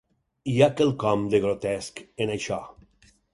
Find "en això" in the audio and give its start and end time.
2.27-2.59